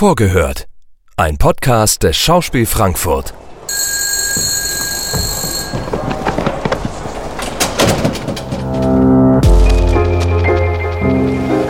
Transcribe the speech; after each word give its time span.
Vorgehört. 0.00 0.66
Ein 1.18 1.36
Podcast 1.36 2.04
des 2.04 2.16
Schauspiel 2.16 2.64
Frankfurt. 2.64 3.34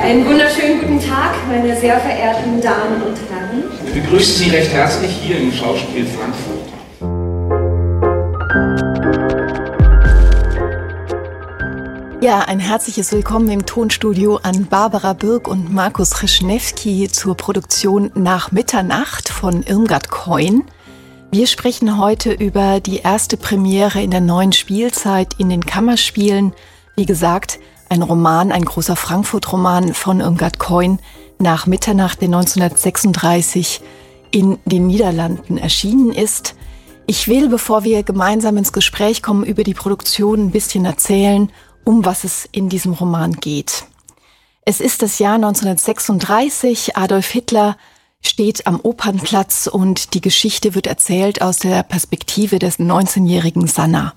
Einen 0.00 0.24
wunderschönen 0.24 0.80
guten 0.80 1.00
Tag, 1.00 1.34
meine 1.48 1.76
sehr 1.76 1.98
verehrten 1.98 2.60
Damen 2.60 3.02
und 3.02 3.18
Herren. 3.28 3.64
Wir 3.82 4.00
begrüßen 4.00 4.44
Sie 4.44 4.50
recht 4.50 4.72
herzlich 4.72 5.10
hier 5.10 5.40
im 5.40 5.50
Schauspiel 5.50 6.06
Frankfurt. 6.06 6.49
Ja, 12.30 12.42
ein 12.42 12.60
herzliches 12.60 13.10
Willkommen 13.10 13.50
im 13.50 13.66
Tonstudio 13.66 14.36
an 14.36 14.66
Barbara 14.66 15.14
Birk 15.14 15.48
und 15.48 15.74
Markus 15.74 16.22
Rischnewski 16.22 17.08
zur 17.10 17.36
Produktion 17.36 18.12
Nach 18.14 18.52
Mitternacht 18.52 19.28
von 19.28 19.64
Irmgard 19.64 20.10
Coin. 20.10 20.62
Wir 21.32 21.48
sprechen 21.48 21.98
heute 21.98 22.30
über 22.30 22.78
die 22.78 22.98
erste 22.98 23.36
Premiere 23.36 24.00
in 24.00 24.12
der 24.12 24.20
neuen 24.20 24.52
Spielzeit 24.52 25.34
in 25.38 25.48
den 25.48 25.66
Kammerspielen. 25.66 26.52
Wie 26.94 27.04
gesagt, 27.04 27.58
ein 27.88 28.00
Roman, 28.00 28.52
ein 28.52 28.64
großer 28.64 28.94
Frankfurt-Roman 28.94 29.92
von 29.92 30.20
Irmgard 30.20 30.60
Coin 30.60 31.00
nach 31.40 31.66
Mitternacht, 31.66 32.20
der 32.20 32.28
1936 32.28 33.80
in 34.30 34.56
den 34.66 34.86
Niederlanden 34.86 35.58
erschienen 35.58 36.12
ist. 36.12 36.54
Ich 37.08 37.26
will, 37.26 37.48
bevor 37.48 37.82
wir 37.82 38.04
gemeinsam 38.04 38.56
ins 38.56 38.72
Gespräch 38.72 39.20
kommen, 39.20 39.42
über 39.42 39.64
die 39.64 39.74
Produktion 39.74 40.44
ein 40.44 40.50
bisschen 40.52 40.84
erzählen 40.84 41.50
um 41.84 42.04
was 42.04 42.24
es 42.24 42.48
in 42.52 42.68
diesem 42.68 42.92
Roman 42.92 43.34
geht. 43.34 43.84
Es 44.64 44.80
ist 44.80 45.02
das 45.02 45.18
Jahr 45.18 45.34
1936, 45.36 46.96
Adolf 46.96 47.28
Hitler 47.28 47.76
steht 48.22 48.66
am 48.66 48.78
Opernplatz 48.82 49.66
und 49.66 50.14
die 50.14 50.20
Geschichte 50.20 50.74
wird 50.74 50.86
erzählt 50.86 51.42
aus 51.42 51.58
der 51.58 51.82
Perspektive 51.82 52.58
des 52.58 52.78
19-jährigen 52.78 53.66
Sanna. 53.66 54.14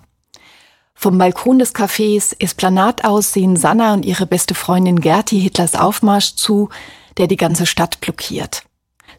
Vom 0.94 1.18
Balkon 1.18 1.60
des 1.60 1.74
Cafés 1.74 2.36
Esplanat 2.40 3.04
aus 3.04 3.34
sehen 3.34 3.58
Sanna 3.58 3.94
und 3.94 4.06
ihre 4.06 4.26
beste 4.26 4.56
Freundin 4.56 5.00
Gerti 5.00 5.40
Hitlers 5.42 5.76
Aufmarsch 5.76 6.36
zu, 6.36 6.70
der 7.18 7.28
die 7.28 7.38
ganze 7.38 7.66
Stadt 7.66 8.00
blockiert. 8.00 8.64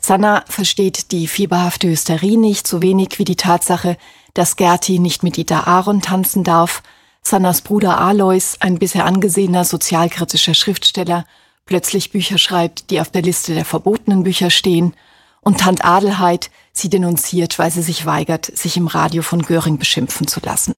Sanna 0.01 0.45
versteht 0.49 1.13
die 1.13 1.27
fieberhafte 1.27 1.89
Hysterie 1.89 2.37
nicht, 2.37 2.67
so 2.67 2.83
wenig 2.83 3.19
wie 3.19 3.25
die 3.25 3.37
Tatsache, 3.37 3.97
dass 4.35 4.57
Gerti 4.57 4.99
nicht 4.99 5.23
mit 5.23 5.39
Ida 5.39 5.61
Aaron 5.65 6.03
tanzen 6.03 6.45
darf 6.45 6.83
Sannas 7.27 7.63
Bruder 7.63 8.01
Alois, 8.01 8.57
ein 8.61 8.79
bisher 8.79 9.07
angesehener 9.07 9.65
sozialkritischer 9.65 10.55
Schriftsteller, 10.55 11.25
plötzlich 11.65 12.13
Bücher 12.13 12.37
schreibt, 12.37 12.91
die 12.91 13.01
auf 13.01 13.11
der 13.11 13.23
Liste 13.23 13.55
der 13.55 13.65
verbotenen 13.65 14.23
Bücher 14.23 14.51
stehen, 14.51 14.95
und 15.41 15.61
Tant 15.61 15.85
Adelheid 15.85 16.51
sie 16.73 16.89
denunziert, 16.89 17.59
weil 17.59 17.71
sie 17.71 17.83
sich 17.83 18.07
weigert, 18.07 18.47
sich 18.47 18.77
im 18.77 18.87
Radio 18.87 19.23
von 19.23 19.43
Göring 19.43 19.79
beschimpfen 19.79 20.27
zu 20.27 20.41
lassen. 20.41 20.73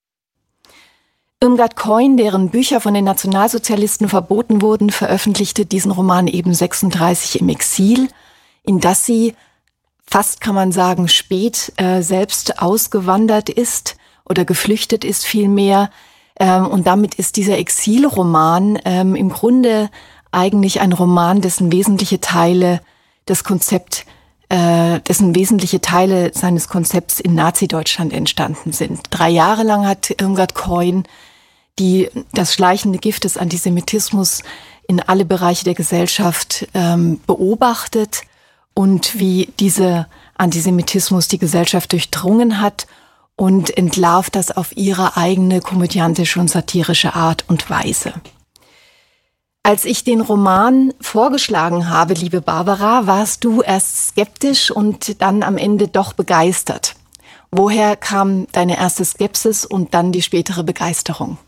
Irmgard 1.41 1.77
Coin, 1.77 2.17
deren 2.17 2.51
Bücher 2.51 2.81
von 2.81 2.95
den 2.95 3.05
Nationalsozialisten 3.05 4.09
verboten 4.09 4.63
wurden, 4.63 4.91
veröffentlichte 4.91 5.67
diesen 5.67 5.93
Roman 5.93 6.27
eben 6.27 6.55
36 6.55 7.41
im 7.41 7.49
Exil, 7.49 8.09
in 8.65 8.81
das 8.81 9.05
sie, 9.05 9.35
fast 10.05 10.41
kann 10.41 10.55
man 10.55 10.73
sagen, 10.73 11.09
spät 11.09 11.73
äh, 11.77 12.03
selbst 12.03 12.61
ausgewandert 12.61 13.49
ist 13.49 13.97
oder 14.29 14.45
geflüchtet 14.45 15.05
ist 15.05 15.25
vielmehr, 15.25 15.91
ähm, 16.39 16.67
und 16.67 16.87
damit 16.87 17.15
ist 17.15 17.37
dieser 17.37 17.59
Exilroman 17.59 18.79
ähm, 18.85 19.15
im 19.15 19.31
Grunde 19.31 19.91
eigentlich 20.33 20.81
ein 20.81 20.93
Roman, 20.93 21.41
dessen 21.41 21.73
wesentliche 21.73 22.21
Teile 22.21 22.81
das 23.25 23.43
Konzept, 23.43 24.05
äh, 24.49 25.01
dessen 25.01 25.35
wesentliche 25.35 25.81
Teile 25.81 26.33
seines 26.35 26.69
Konzepts 26.69 27.21
in 27.21 27.35
Nazi-Deutschland 27.35 28.13
entstanden 28.13 28.73
sind. 28.73 29.01
Drei 29.11 29.31
Jahre 29.31 29.63
lang 29.63 29.87
hat 29.87 30.15
Irmgard 30.21 30.55
Coin 30.55 31.05
die, 31.79 32.09
das 32.33 32.55
schleichende 32.55 32.99
Gift 32.99 33.25
des 33.25 33.37
Antisemitismus 33.37 34.43
in 34.89 35.01
alle 35.01 35.25
Bereiche 35.25 35.65
der 35.65 35.75
Gesellschaft 35.75 36.69
ähm, 36.75 37.21
beobachtet 37.27 38.23
und 38.75 39.19
wie 39.19 39.53
dieser 39.59 40.09
Antisemitismus 40.37 41.29
die 41.29 41.39
Gesellschaft 41.39 41.93
durchdrungen 41.93 42.61
hat 42.61 42.87
und 43.37 43.77
entlarvt 43.77 44.35
das 44.35 44.51
auf 44.51 44.77
ihre 44.77 45.17
eigene 45.17 45.61
komödiantische 45.61 46.41
und 46.41 46.49
satirische 46.49 47.15
Art 47.15 47.45
und 47.49 47.69
Weise. 47.71 48.15
Als 49.63 49.85
ich 49.85 50.05
den 50.05 50.21
Roman 50.21 50.95
vorgeschlagen 51.01 51.91
habe, 51.91 52.15
liebe 52.15 52.41
Barbara, 52.41 53.07
warst 53.07 53.45
du 53.45 53.63
erst 53.63 54.09
skeptisch 54.09 54.71
und 54.71 55.21
dann 55.21 55.43
am 55.43 55.59
Ende 55.59 55.89
doch 55.89 56.13
begeistert. 56.13 56.95
Woher 57.51 57.97
kam 57.97 58.47
deine 58.53 58.79
erste 58.79 59.05
Skepsis 59.05 59.65
und 59.65 59.93
dann 59.93 60.13
die 60.13 60.23
spätere 60.23 60.63
Begeisterung? 60.63 61.39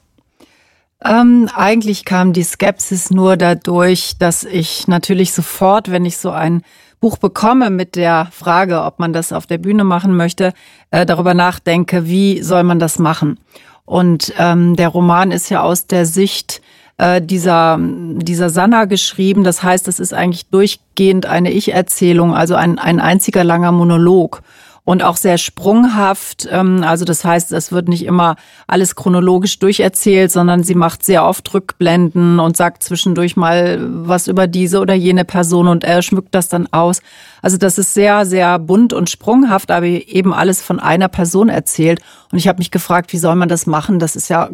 Ähm, 1.05 1.49
eigentlich 1.55 2.05
kam 2.05 2.33
die 2.33 2.43
Skepsis 2.43 3.11
nur 3.11 3.37
dadurch, 3.37 4.19
dass 4.19 4.43
ich 4.43 4.89
natürlich 4.89 5.33
sofort, 5.33 5.93
wenn 5.93 6.05
ich 6.05 6.19
so 6.19 6.31
ein 6.31 6.63
Buch 7.01 7.19
bekomme 7.19 7.71
mit 7.71 7.95
der 7.95 8.29
Frage, 8.33 8.83
ob 8.83 8.99
man 8.99 9.13
das 9.13 9.33
auf 9.33 9.47
der 9.47 9.59
Bühne 9.59 9.85
machen 9.85 10.17
möchte, 10.17 10.53
äh, 10.91 11.07
darüber 11.07 11.35
nachdenke, 11.35 12.07
wie 12.07 12.43
soll 12.43 12.65
man 12.65 12.81
das 12.81 12.99
machen. 12.99 13.39
Und 13.85 14.35
ähm, 14.39 14.75
der 14.75 14.89
Roman 14.89 15.31
ist 15.31 15.49
ja 15.49 15.63
aus 15.63 15.87
der 15.87 16.05
Sicht 16.05 16.61
äh, 16.99 17.23
dieser, 17.23 17.79
dieser 17.81 18.51
Sanna 18.51 18.85
geschrieben. 18.85 19.45
Das 19.45 19.63
heißt, 19.63 19.87
es 19.87 20.01
ist 20.01 20.13
eigentlich 20.13 20.47
durchgehend 20.47 21.27
eine 21.27 21.53
Ich-Erzählung, 21.53 22.35
also 22.35 22.57
ein, 22.57 22.79
ein 22.79 22.99
einziger 22.99 23.45
langer 23.45 23.73
Monolog 23.73 24.43
und 24.89 25.03
auch 25.03 25.19
sehr 25.19 25.37
sprunghaft. 25.37 26.49
Ähm, 26.51 26.83
also 26.83 27.05
das 27.05 27.23
heißt, 27.23 27.53
es 27.53 27.73
wird 27.73 27.89
nicht 27.89 28.07
immer 28.07 28.37
alles 28.67 28.97
chronologisch 28.97 29.59
durcherzählt, 29.59 30.33
sondern 30.33 30.63
sie 30.63 30.75
macht 30.75 31.05
sehr 31.05 31.27
oft 31.27 31.53
Rückblenden 31.53 32.41
und 32.41 32.57
sagt 32.57 32.83
zwischendurch 32.83 33.37
mal 33.37 33.87
was 33.87 34.29
über 34.29 34.47
diese 34.47 34.81
oder 34.81 34.95
jene 34.95 35.27
Person 35.27 35.69
und 35.69 35.85
er 35.85 36.01
schmückt 36.01 36.35
das 36.35 36.49
dann 36.49 36.69
aus. 36.73 37.03
Also 37.43 37.59
das 37.59 37.77
ist 37.77 37.93
sehr, 37.93 38.25
sehr 38.25 38.59
bunt 38.59 38.95
und 38.95 39.11
sprunghaft, 39.11 39.71
aber 39.71 39.85
eben 39.85 40.33
alles 40.33 40.63
von 40.63 40.81
einer 40.81 41.09
Person 41.09 41.51
erzählt. 41.51 42.01
Und 42.33 42.39
ich 42.39 42.49
habe 42.49 42.57
mich 42.57 42.71
gefragt, 42.71 43.13
wie 43.13 43.19
soll 43.19 43.35
man 43.35 43.51
das 43.51 43.67
machen? 43.67 43.99
Das 43.99 44.17
ist 44.17 44.31
ja 44.31 44.49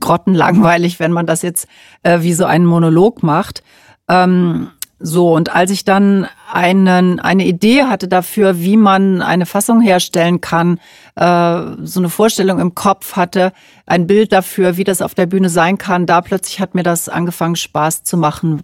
grottenlangweilig, 0.00 1.00
wenn 1.00 1.12
man 1.12 1.26
das 1.26 1.42
jetzt 1.42 1.68
äh, 2.02 2.22
wie 2.22 2.32
so 2.32 2.46
einen 2.46 2.64
Monolog 2.64 3.22
macht. 3.22 3.62
Ähm, 4.08 4.70
so, 5.02 5.32
und 5.32 5.54
als 5.54 5.70
ich 5.70 5.86
dann 5.86 6.28
einen, 6.52 7.20
eine 7.20 7.46
Idee 7.46 7.84
hatte 7.84 8.06
dafür, 8.06 8.60
wie 8.60 8.76
man 8.76 9.22
eine 9.22 9.46
Fassung 9.46 9.80
herstellen 9.80 10.42
kann, 10.42 10.78
äh, 11.16 11.62
so 11.82 12.00
eine 12.00 12.10
Vorstellung 12.10 12.58
im 12.58 12.74
Kopf 12.74 13.16
hatte, 13.16 13.54
ein 13.86 14.06
Bild 14.06 14.30
dafür, 14.30 14.76
wie 14.76 14.84
das 14.84 15.00
auf 15.00 15.14
der 15.14 15.24
Bühne 15.24 15.48
sein 15.48 15.78
kann, 15.78 16.04
da 16.04 16.20
plötzlich 16.20 16.60
hat 16.60 16.74
mir 16.74 16.82
das 16.82 17.08
angefangen, 17.08 17.56
Spaß 17.56 18.02
zu 18.02 18.18
machen. 18.18 18.62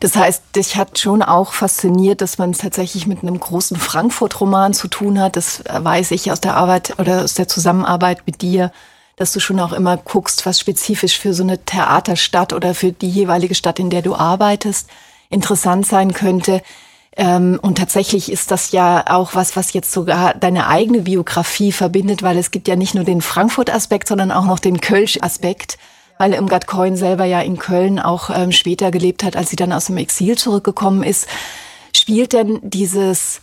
Das 0.00 0.16
heißt, 0.16 0.56
dich 0.56 0.76
hat 0.76 0.98
schon 0.98 1.22
auch 1.22 1.52
fasziniert, 1.52 2.22
dass 2.22 2.38
man 2.38 2.52
es 2.52 2.58
tatsächlich 2.58 3.06
mit 3.06 3.22
einem 3.22 3.38
großen 3.38 3.76
Frankfurt-Roman 3.76 4.72
zu 4.72 4.88
tun 4.88 5.20
hat. 5.20 5.36
Das 5.36 5.62
weiß 5.70 6.12
ich 6.12 6.32
aus 6.32 6.40
der 6.40 6.56
Arbeit 6.56 6.94
oder 6.98 7.22
aus 7.22 7.34
der 7.34 7.48
Zusammenarbeit 7.48 8.22
mit 8.24 8.40
dir, 8.40 8.72
dass 9.16 9.32
du 9.32 9.40
schon 9.40 9.60
auch 9.60 9.74
immer 9.74 9.98
guckst, 9.98 10.46
was 10.46 10.58
spezifisch 10.58 11.18
für 11.18 11.34
so 11.34 11.42
eine 11.42 11.58
Theaterstadt 11.58 12.54
oder 12.54 12.74
für 12.74 12.92
die 12.92 13.10
jeweilige 13.10 13.54
Stadt, 13.54 13.78
in 13.78 13.90
der 13.90 14.00
du 14.00 14.14
arbeitest, 14.14 14.88
interessant 15.30 15.86
sein 15.86 16.12
könnte. 16.12 16.62
Ähm, 17.16 17.58
und 17.62 17.78
tatsächlich 17.78 18.30
ist 18.30 18.50
das 18.50 18.72
ja 18.72 19.04
auch 19.08 19.34
was, 19.34 19.56
was 19.56 19.72
jetzt 19.72 19.90
sogar 19.90 20.34
deine 20.34 20.68
eigene 20.68 21.00
Biografie 21.00 21.72
verbindet, 21.72 22.22
weil 22.22 22.36
es 22.36 22.50
gibt 22.50 22.68
ja 22.68 22.76
nicht 22.76 22.94
nur 22.94 23.04
den 23.04 23.22
Frankfurt-Aspekt, 23.22 24.08
sondern 24.08 24.30
auch 24.30 24.44
noch 24.44 24.58
den 24.58 24.80
Kölsch-Aspekt, 24.80 25.78
weil 26.18 26.34
Irmgard 26.34 26.66
Coin 26.66 26.96
selber 26.96 27.24
ja 27.24 27.40
in 27.40 27.58
Köln 27.58 27.98
auch 27.98 28.30
ähm, 28.30 28.52
später 28.52 28.90
gelebt 28.90 29.24
hat, 29.24 29.36
als 29.36 29.50
sie 29.50 29.56
dann 29.56 29.72
aus 29.72 29.86
dem 29.86 29.96
Exil 29.96 30.36
zurückgekommen 30.36 31.02
ist. 31.02 31.26
Spielt 31.94 32.34
denn 32.34 32.60
dieses 32.62 33.40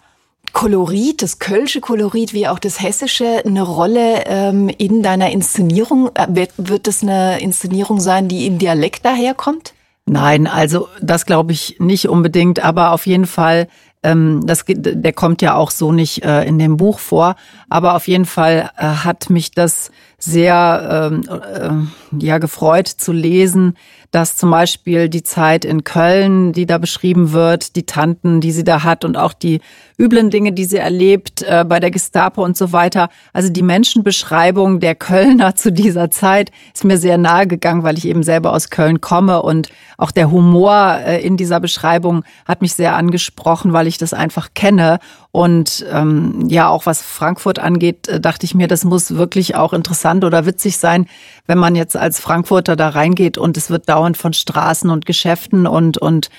Kolorit, 0.53 1.23
das 1.23 1.39
kölsche 1.39 1.81
Kolorit 1.81 2.33
wie 2.33 2.47
auch 2.47 2.59
das 2.59 2.79
hessische 2.79 3.43
eine 3.43 3.63
Rolle 3.63 4.25
ähm, 4.27 4.69
in 4.69 5.01
deiner 5.01 5.31
Inszenierung? 5.31 6.11
Äh, 6.13 6.27
wird, 6.29 6.51
wird 6.57 6.87
es 6.87 7.01
eine 7.01 7.39
Inszenierung 7.41 7.99
sein, 7.99 8.27
die 8.27 8.45
im 8.45 8.59
Dialekt 8.59 9.03
daherkommt? 9.03 9.73
Nein, 10.05 10.47
also 10.47 10.89
das 11.01 11.25
glaube 11.25 11.53
ich 11.53 11.77
nicht 11.79 12.09
unbedingt, 12.09 12.59
aber 12.59 12.91
auf 12.91 13.07
jeden 13.07 13.25
Fall, 13.25 13.67
ähm, 14.03 14.41
das, 14.45 14.65
der 14.67 15.13
kommt 15.13 15.41
ja 15.41 15.55
auch 15.55 15.71
so 15.71 15.93
nicht 15.93 16.25
äh, 16.25 16.43
in 16.43 16.59
dem 16.59 16.75
Buch 16.75 16.99
vor, 16.99 17.35
aber 17.69 17.95
auf 17.95 18.07
jeden 18.09 18.25
Fall 18.25 18.69
äh, 18.77 18.83
hat 18.83 19.29
mich 19.29 19.51
das 19.51 19.91
sehr 20.17 21.09
ähm, 21.13 21.89
äh, 22.19 22.23
ja 22.25 22.37
gefreut 22.37 22.87
zu 22.89 23.13
lesen, 23.13 23.77
dass 24.13 24.35
zum 24.35 24.51
Beispiel 24.51 25.09
die 25.09 25.23
Zeit 25.23 25.65
in 25.65 25.83
Köln, 25.83 26.53
die 26.53 26.67
da 26.67 26.77
beschrieben 26.77 27.31
wird, 27.31 27.75
die 27.75 27.87
Tanten, 27.87 28.41
die 28.41 28.51
sie 28.51 28.63
da 28.63 28.83
hat 28.83 29.05
und 29.05 29.17
auch 29.17 29.33
die 29.33 29.59
üblen 29.97 30.29
Dinge, 30.29 30.53
die 30.53 30.65
sie 30.65 30.77
erlebt 30.77 31.41
äh, 31.41 31.65
bei 31.67 31.79
der 31.79 31.89
Gestapo 31.89 32.43
und 32.43 32.55
so 32.55 32.71
weiter. 32.71 33.09
Also 33.33 33.49
die 33.49 33.63
Menschenbeschreibung 33.63 34.79
der 34.79 34.93
Kölner 34.93 35.55
zu 35.55 35.71
dieser 35.71 36.11
Zeit 36.11 36.51
ist 36.75 36.85
mir 36.85 36.99
sehr 36.99 37.17
nahe 37.17 37.47
gegangen, 37.47 37.81
weil 37.81 37.97
ich 37.97 38.07
eben 38.07 38.21
selber 38.21 38.53
aus 38.53 38.69
Köln 38.69 39.01
komme 39.01 39.41
und 39.41 39.69
auch 39.97 40.11
der 40.11 40.29
Humor 40.29 40.99
äh, 41.03 41.25
in 41.25 41.35
dieser 41.35 41.59
Beschreibung 41.59 42.23
hat 42.45 42.61
mich 42.61 42.75
sehr 42.75 42.95
angesprochen, 42.95 43.73
weil 43.73 43.87
ich 43.87 43.97
das 43.97 44.13
einfach 44.13 44.49
kenne. 44.53 44.99
Und 45.31 45.83
ähm, 45.91 46.45
ja, 46.47 46.69
auch 46.69 46.85
was 46.85 47.01
Frankfurt 47.01 47.57
angeht, 47.57 48.07
äh, 48.07 48.19
dachte 48.19 48.45
ich 48.45 48.53
mir, 48.53 48.67
das 48.67 48.85
muss 48.85 49.15
wirklich 49.15 49.55
auch 49.55 49.73
interessant 49.73 50.23
oder 50.23 50.45
witzig 50.45 50.77
sein, 50.77 51.07
wenn 51.47 51.57
man 51.57 51.75
jetzt 51.75 51.97
als 51.97 52.19
Frankfurter 52.19 52.75
da 52.75 52.89
reingeht 52.89 53.39
und 53.39 53.57
es 53.57 53.71
wird 53.71 53.89
dauernd 53.89 54.02
von 54.13 54.33
Straßen 54.33 54.89
und 54.89 55.05
Geschäften 55.05 55.67
und, 55.67 55.97
und 55.97 56.29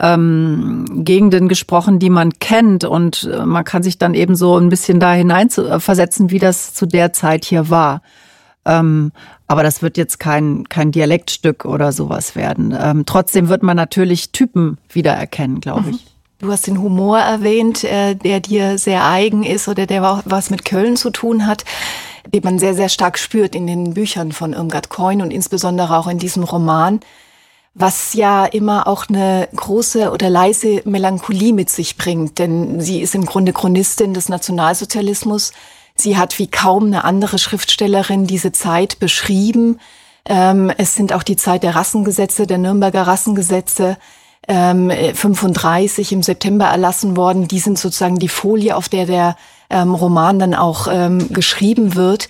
ähm, 0.00 1.04
Gegenden 1.04 1.48
gesprochen, 1.48 1.98
die 1.98 2.10
man 2.10 2.38
kennt. 2.40 2.84
Und 2.84 3.30
äh, 3.32 3.46
man 3.46 3.64
kann 3.64 3.82
sich 3.82 3.98
dann 3.98 4.14
eben 4.14 4.34
so 4.34 4.58
ein 4.58 4.68
bisschen 4.68 5.00
da 5.00 5.12
hinein 5.12 5.48
äh, 5.48 5.80
versetzen, 5.80 6.30
wie 6.30 6.38
das 6.38 6.74
zu 6.74 6.86
der 6.86 7.12
Zeit 7.12 7.44
hier 7.44 7.70
war. 7.70 8.02
Ähm, 8.64 9.12
aber 9.46 9.62
das 9.62 9.82
wird 9.82 9.96
jetzt 9.96 10.18
kein, 10.18 10.68
kein 10.68 10.92
Dialektstück 10.92 11.64
oder 11.64 11.92
sowas 11.92 12.36
werden. 12.36 12.76
Ähm, 12.78 13.04
trotzdem 13.06 13.48
wird 13.48 13.62
man 13.62 13.76
natürlich 13.76 14.32
Typen 14.32 14.78
wiedererkennen, 14.88 15.60
glaube 15.60 15.90
ich. 15.90 16.06
Du 16.38 16.50
hast 16.50 16.66
den 16.66 16.80
Humor 16.80 17.18
erwähnt, 17.18 17.84
äh, 17.84 18.16
der 18.16 18.40
dir 18.40 18.76
sehr 18.76 19.06
eigen 19.06 19.44
ist 19.44 19.68
oder 19.68 19.86
der 19.86 20.04
auch 20.04 20.22
was 20.24 20.50
mit 20.50 20.64
Köln 20.64 20.96
zu 20.96 21.10
tun 21.10 21.46
hat, 21.46 21.64
den 22.26 22.44
man 22.44 22.58
sehr, 22.58 22.74
sehr 22.74 22.88
stark 22.88 23.18
spürt 23.18 23.54
in 23.54 23.66
den 23.66 23.94
Büchern 23.94 24.32
von 24.32 24.52
Irmgard 24.52 24.88
Coin 24.88 25.22
und 25.22 25.30
insbesondere 25.30 25.96
auch 25.96 26.06
in 26.06 26.18
diesem 26.18 26.44
Roman, 26.44 27.00
was 27.74 28.12
ja 28.14 28.44
immer 28.44 28.86
auch 28.86 29.08
eine 29.08 29.48
große 29.54 30.10
oder 30.10 30.28
leise 30.28 30.82
Melancholie 30.84 31.52
mit 31.52 31.70
sich 31.70 31.96
bringt, 31.96 32.38
denn 32.38 32.80
sie 32.80 33.00
ist 33.00 33.14
im 33.14 33.24
Grunde 33.24 33.52
Chronistin 33.52 34.12
des 34.14 34.28
Nationalsozialismus. 34.28 35.52
Sie 35.94 36.16
hat 36.16 36.38
wie 36.38 36.48
kaum 36.48 36.86
eine 36.86 37.04
andere 37.04 37.38
Schriftstellerin 37.38 38.26
diese 38.26 38.52
Zeit 38.52 38.98
beschrieben. 38.98 39.78
Ähm, 40.26 40.70
es 40.76 40.94
sind 40.94 41.12
auch 41.12 41.22
die 41.22 41.36
Zeit 41.36 41.62
der 41.62 41.74
Rassengesetze, 41.74 42.46
der 42.46 42.58
Nürnberger 42.58 43.06
Rassengesetze 43.06 43.96
ähm, 44.48 44.90
35 44.90 46.12
im 46.12 46.22
September 46.22 46.66
erlassen 46.66 47.16
worden. 47.16 47.48
Die 47.48 47.58
sind 47.58 47.78
sozusagen 47.78 48.18
die 48.18 48.28
Folie, 48.28 48.76
auf 48.76 48.88
der 48.88 49.06
der 49.06 49.36
ähm, 49.72 49.94
Roman 49.94 50.38
dann 50.38 50.54
auch 50.54 50.86
ähm, 50.90 51.32
geschrieben 51.32 51.96
wird. 51.96 52.28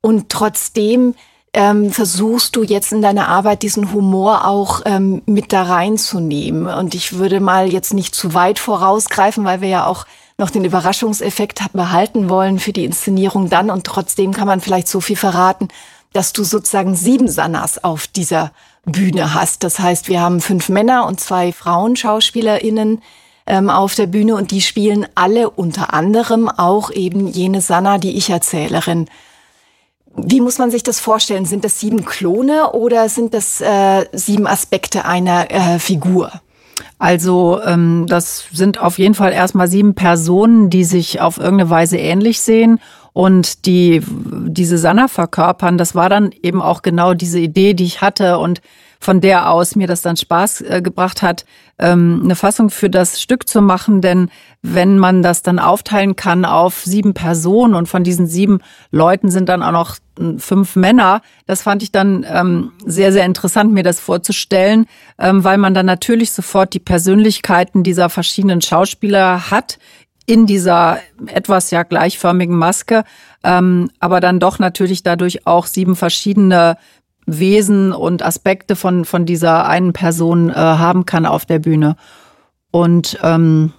Und 0.00 0.28
trotzdem 0.28 1.14
ähm, 1.54 1.90
versuchst 1.90 2.56
du 2.56 2.62
jetzt 2.62 2.92
in 2.92 3.00
deiner 3.00 3.28
Arbeit 3.28 3.62
diesen 3.62 3.92
Humor 3.92 4.46
auch 4.46 4.82
ähm, 4.84 5.22
mit 5.24 5.52
da 5.52 5.62
reinzunehmen. 5.62 6.66
Und 6.66 6.94
ich 6.94 7.14
würde 7.14 7.40
mal 7.40 7.72
jetzt 7.72 7.94
nicht 7.94 8.14
zu 8.14 8.34
weit 8.34 8.58
vorausgreifen, 8.58 9.44
weil 9.44 9.60
wir 9.60 9.68
ja 9.68 9.86
auch 9.86 10.06
noch 10.36 10.50
den 10.50 10.64
Überraschungseffekt 10.64 11.60
behalten 11.72 12.28
wollen 12.28 12.58
für 12.58 12.72
die 12.72 12.84
Inszenierung 12.84 13.48
dann. 13.48 13.70
Und 13.70 13.84
trotzdem 13.84 14.32
kann 14.32 14.48
man 14.48 14.60
vielleicht 14.60 14.88
so 14.88 15.00
viel 15.00 15.16
verraten, 15.16 15.68
dass 16.12 16.32
du 16.32 16.44
sozusagen 16.44 16.94
sieben 16.94 17.28
Sannas 17.28 17.82
auf 17.82 18.08
dieser 18.08 18.50
Bühne 18.84 19.32
hast. 19.32 19.62
Das 19.62 19.78
heißt, 19.78 20.08
wir 20.08 20.20
haben 20.20 20.40
fünf 20.40 20.68
Männer 20.68 21.06
und 21.06 21.20
zwei 21.20 21.52
Frauenschauspielerinnen 21.52 23.00
ähm, 23.46 23.70
auf 23.70 23.94
der 23.94 24.06
Bühne 24.06 24.34
und 24.36 24.50
die 24.50 24.60
spielen 24.60 25.06
alle 25.14 25.50
unter 25.50 25.92
anderem 25.92 26.48
auch 26.48 26.90
eben 26.90 27.28
jene 27.28 27.60
Sanna, 27.60 27.98
die 27.98 28.16
Ich-Erzählerin. 28.16 29.06
Wie 30.16 30.40
muss 30.40 30.58
man 30.58 30.70
sich 30.70 30.82
das 30.82 31.00
vorstellen? 31.00 31.44
Sind 31.44 31.64
das 31.64 31.80
sieben 31.80 32.04
Klone 32.04 32.72
oder 32.72 33.08
sind 33.08 33.34
das 33.34 33.60
äh, 33.60 34.06
sieben 34.12 34.46
Aspekte 34.46 35.04
einer 35.04 35.50
äh, 35.50 35.78
Figur? 35.78 36.30
Also 36.98 37.60
ähm, 37.64 38.06
das 38.08 38.44
sind 38.52 38.80
auf 38.80 38.98
jeden 38.98 39.14
Fall 39.14 39.32
erstmal 39.32 39.68
sieben 39.68 39.94
Personen, 39.94 40.70
die 40.70 40.84
sich 40.84 41.20
auf 41.20 41.38
irgendeine 41.38 41.70
Weise 41.70 41.98
ähnlich 41.98 42.40
sehen 42.40 42.80
und 43.12 43.66
die 43.66 44.02
diese 44.46 44.78
Sanna 44.78 45.08
verkörpern. 45.08 45.78
Das 45.78 45.94
war 45.94 46.08
dann 46.08 46.32
eben 46.42 46.62
auch 46.62 46.82
genau 46.82 47.14
diese 47.14 47.40
Idee, 47.40 47.74
die 47.74 47.84
ich 47.84 48.00
hatte 48.00 48.38
und 48.38 48.60
von 49.04 49.20
der 49.20 49.50
aus 49.50 49.76
mir 49.76 49.86
das 49.86 50.00
dann 50.00 50.16
Spaß 50.16 50.62
äh, 50.62 50.80
gebracht 50.82 51.20
hat, 51.20 51.44
ähm, 51.78 52.22
eine 52.24 52.36
Fassung 52.36 52.70
für 52.70 52.88
das 52.88 53.20
Stück 53.20 53.46
zu 53.46 53.60
machen. 53.60 54.00
Denn 54.00 54.30
wenn 54.62 54.98
man 54.98 55.22
das 55.22 55.42
dann 55.42 55.58
aufteilen 55.58 56.16
kann 56.16 56.46
auf 56.46 56.84
sieben 56.84 57.12
Personen 57.12 57.74
und 57.74 57.86
von 57.86 58.02
diesen 58.02 58.26
sieben 58.26 58.60
Leuten 58.90 59.30
sind 59.30 59.50
dann 59.50 59.62
auch 59.62 59.72
noch 59.72 59.96
hm, 60.18 60.38
fünf 60.38 60.74
Männer, 60.74 61.20
das 61.44 61.60
fand 61.60 61.82
ich 61.82 61.92
dann 61.92 62.24
ähm, 62.26 62.72
sehr, 62.86 63.12
sehr 63.12 63.26
interessant, 63.26 63.74
mir 63.74 63.82
das 63.82 64.00
vorzustellen, 64.00 64.86
ähm, 65.18 65.44
weil 65.44 65.58
man 65.58 65.74
dann 65.74 65.84
natürlich 65.84 66.32
sofort 66.32 66.72
die 66.72 66.80
Persönlichkeiten 66.80 67.82
dieser 67.82 68.08
verschiedenen 68.08 68.62
Schauspieler 68.62 69.50
hat 69.50 69.78
in 70.24 70.46
dieser 70.46 71.00
etwas 71.26 71.70
ja 71.70 71.82
gleichförmigen 71.82 72.56
Maske, 72.56 73.04
ähm, 73.42 73.90
aber 74.00 74.20
dann 74.20 74.40
doch 74.40 74.58
natürlich 74.58 75.02
dadurch 75.02 75.46
auch 75.46 75.66
sieben 75.66 75.94
verschiedene 75.94 76.78
Wesen 77.26 77.92
und 77.92 78.24
Aspekte 78.24 78.76
von, 78.76 79.04
von 79.04 79.26
dieser 79.26 79.66
einen 79.66 79.92
Person 79.92 80.50
äh, 80.50 80.54
haben 80.54 81.06
kann 81.06 81.26
auf 81.26 81.46
der 81.46 81.58
Bühne. 81.58 81.96
Und 82.70 83.18
ähm, 83.22 83.72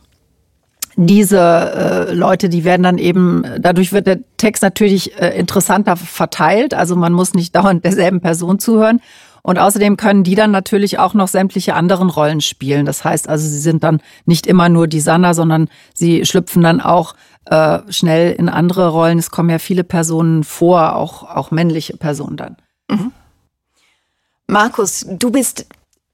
diese 0.95 1.39
äh, 1.39 2.13
Leute, 2.13 2.47
die 2.49 2.63
werden 2.63 2.83
dann 2.83 2.97
eben, 2.97 3.43
dadurch 3.59 3.91
wird 3.91 4.07
der 4.07 4.19
Text 4.37 4.63
natürlich 4.63 5.19
äh, 5.19 5.37
interessanter 5.37 5.97
verteilt. 5.97 6.73
Also 6.73 6.95
man 6.95 7.13
muss 7.13 7.33
nicht 7.33 7.55
dauernd 7.55 7.83
derselben 7.83 8.21
Person 8.21 8.59
zuhören. 8.59 9.01
Und 9.43 9.59
außerdem 9.59 9.95
können 9.95 10.23
die 10.23 10.33
dann 10.33 10.49
natürlich 10.49 10.97
auch 10.97 11.13
noch 11.13 11.27
sämtliche 11.27 11.75
anderen 11.75 12.09
Rollen 12.09 12.41
spielen. 12.41 12.85
Das 12.85 13.03
heißt 13.03 13.29
also, 13.29 13.47
sie 13.47 13.59
sind 13.59 13.83
dann 13.83 14.01
nicht 14.25 14.47
immer 14.47 14.69
nur 14.69 14.87
die 14.87 14.99
Sanna, 14.99 15.35
sondern 15.35 15.69
sie 15.93 16.25
schlüpfen 16.25 16.63
dann 16.63 16.81
auch 16.81 17.13
äh, 17.45 17.79
schnell 17.89 18.31
in 18.31 18.49
andere 18.49 18.89
Rollen. 18.89 19.19
Es 19.19 19.29
kommen 19.29 19.51
ja 19.51 19.59
viele 19.59 19.83
Personen 19.83 20.43
vor, 20.43 20.95
auch, 20.95 21.23
auch 21.23 21.51
männliche 21.51 21.95
Personen 21.95 22.37
dann. 22.37 22.55
Mhm. 22.89 23.11
Markus, 24.47 25.05
du 25.07 25.31
bist 25.31 25.65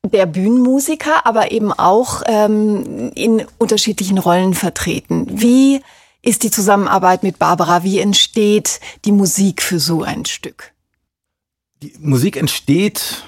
der 0.05 0.25
Bühnenmusiker, 0.25 1.25
aber 1.25 1.51
eben 1.51 1.71
auch 1.71 2.23
ähm, 2.25 3.11
in 3.13 3.45
unterschiedlichen 3.57 4.17
Rollen 4.17 4.53
vertreten. 4.53 5.27
Wie 5.29 5.81
ist 6.21 6.43
die 6.43 6.51
Zusammenarbeit 6.51 7.23
mit 7.23 7.39
Barbara? 7.39 7.83
Wie 7.83 7.99
entsteht 7.99 8.79
die 9.05 9.11
Musik 9.11 9.61
für 9.61 9.79
so 9.79 10.03
ein 10.03 10.25
Stück? 10.25 10.73
Die 11.81 11.93
Musik 11.99 12.37
entsteht 12.37 13.23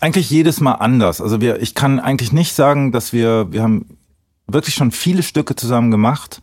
eigentlich 0.00 0.30
jedes 0.30 0.60
Mal 0.60 0.72
anders. 0.72 1.20
Also 1.20 1.40
wir, 1.40 1.60
ich 1.62 1.74
kann 1.74 2.00
eigentlich 2.00 2.32
nicht 2.32 2.54
sagen, 2.54 2.92
dass 2.92 3.12
wir, 3.12 3.50
wir 3.52 3.62
haben 3.62 3.98
wirklich 4.46 4.74
schon 4.74 4.92
viele 4.92 5.22
Stücke 5.22 5.56
zusammen 5.56 5.90
gemacht 5.90 6.42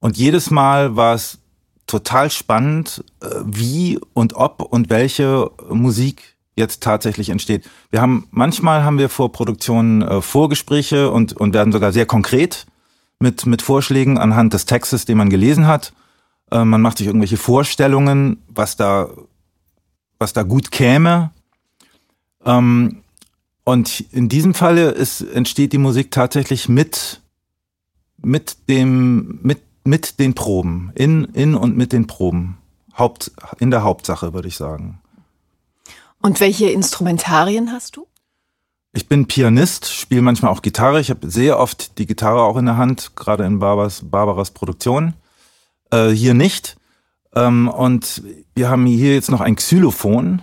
und 0.00 0.16
jedes 0.16 0.50
Mal 0.50 0.96
war 0.96 1.14
es 1.14 1.38
total 1.94 2.28
spannend, 2.28 3.04
äh, 3.22 3.26
wie 3.44 4.00
und 4.14 4.34
ob 4.34 4.62
und 4.62 4.90
welche 4.90 5.48
Musik 5.70 6.34
jetzt 6.56 6.82
tatsächlich 6.82 7.30
entsteht. 7.30 7.68
Wir 7.90 8.00
haben 8.00 8.26
manchmal 8.32 8.82
haben 8.82 8.98
wir 8.98 9.08
vor 9.08 9.30
Produktionen 9.30 10.02
äh, 10.02 10.20
Vorgespräche 10.20 11.10
und 11.10 11.34
und 11.34 11.54
werden 11.54 11.72
sogar 11.72 11.92
sehr 11.92 12.06
konkret 12.06 12.66
mit 13.20 13.46
mit 13.46 13.62
Vorschlägen 13.62 14.18
anhand 14.18 14.54
des 14.54 14.66
Textes, 14.66 15.04
den 15.04 15.18
man 15.18 15.30
gelesen 15.30 15.68
hat. 15.68 15.92
Äh, 16.50 16.64
man 16.64 16.82
macht 16.82 16.98
sich 16.98 17.06
irgendwelche 17.06 17.36
Vorstellungen, 17.36 18.42
was 18.48 18.76
da 18.76 19.08
was 20.18 20.32
da 20.32 20.42
gut 20.42 20.72
käme. 20.72 21.30
Ähm, 22.44 23.02
und 23.62 24.00
in 24.12 24.28
diesem 24.28 24.52
Falle 24.52 24.90
ist, 24.90 25.20
entsteht 25.20 25.72
die 25.72 25.78
Musik 25.78 26.10
tatsächlich 26.10 26.68
mit 26.68 27.20
mit 28.20 28.68
dem 28.68 29.38
mit 29.42 29.60
mit 29.84 30.18
den 30.18 30.34
Proben, 30.34 30.90
in, 30.94 31.24
in 31.26 31.54
und 31.54 31.76
mit 31.76 31.92
den 31.92 32.06
Proben. 32.06 32.58
Haupt, 32.96 33.32
in 33.58 33.70
der 33.70 33.82
Hauptsache, 33.82 34.32
würde 34.32 34.48
ich 34.48 34.56
sagen. 34.56 35.00
Und 36.22 36.40
welche 36.40 36.70
Instrumentarien 36.70 37.70
hast 37.70 37.96
du? 37.96 38.06
Ich 38.92 39.08
bin 39.08 39.26
Pianist, 39.26 39.92
spiele 39.92 40.22
manchmal 40.22 40.52
auch 40.52 40.62
Gitarre. 40.62 41.00
Ich 41.00 41.10
habe 41.10 41.28
sehr 41.28 41.58
oft 41.58 41.98
die 41.98 42.06
Gitarre 42.06 42.42
auch 42.42 42.56
in 42.56 42.66
der 42.66 42.76
Hand, 42.76 43.16
gerade 43.16 43.44
in 43.44 43.58
Barbaras, 43.58 44.02
Barbaras 44.04 44.52
Produktion. 44.52 45.14
Äh, 45.90 46.10
hier 46.10 46.32
nicht. 46.32 46.76
Ähm, 47.34 47.68
und 47.68 48.22
wir 48.54 48.68
haben 48.68 48.86
hier 48.86 49.14
jetzt 49.14 49.30
noch 49.30 49.40
ein 49.40 49.56
Xylophon. 49.56 50.42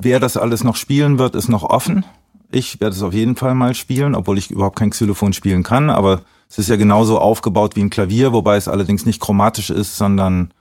Wer 0.00 0.18
das 0.18 0.36
alles 0.38 0.64
noch 0.64 0.76
spielen 0.76 1.18
wird, 1.18 1.34
ist 1.34 1.48
noch 1.48 1.62
offen. 1.62 2.06
Ich 2.50 2.80
werde 2.80 2.96
es 2.96 3.02
auf 3.02 3.12
jeden 3.12 3.36
Fall 3.36 3.54
mal 3.54 3.74
spielen, 3.74 4.14
obwohl 4.14 4.38
ich 4.38 4.50
überhaupt 4.50 4.78
kein 4.78 4.90
Xylophon 4.90 5.34
spielen 5.34 5.62
kann, 5.62 5.90
aber 5.90 6.22
es 6.48 6.58
ist 6.58 6.68
ja 6.68 6.76
genauso 6.76 7.18
aufgebaut 7.18 7.76
wie 7.76 7.82
ein 7.82 7.90
Klavier, 7.90 8.32
wobei 8.32 8.56
es 8.56 8.68
allerdings 8.68 9.04
nicht 9.04 9.20
chromatisch 9.20 9.70
ist, 9.70 9.96
sondern 9.96 10.52